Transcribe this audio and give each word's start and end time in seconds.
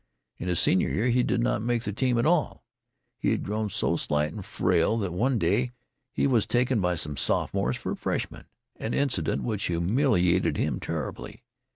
In 0.39 0.47
his 0.47 0.59
senior 0.59 0.89
year 0.89 1.09
he 1.09 1.21
did 1.21 1.43
not 1.43 1.61
make 1.61 1.83
the 1.83 1.93
team 1.93 2.17
at 2.17 2.25
all. 2.25 2.63
He 3.19 3.29
had 3.29 3.43
grown 3.43 3.69
so 3.69 3.97
slight 3.97 4.33
and 4.33 4.43
frail 4.43 4.97
that 4.97 5.13
one 5.13 5.37
day 5.37 5.73
he 6.11 6.25
was 6.25 6.47
taken 6.47 6.81
by 6.81 6.95
some 6.95 7.15
sophomores 7.15 7.77
for 7.77 7.91
a 7.91 7.95
freshman, 7.95 8.45
an 8.77 8.95
incident 8.95 9.43
which 9.43 9.65
humiliated 9.65 10.57
him 10.57 10.79
terribly. 10.79 11.43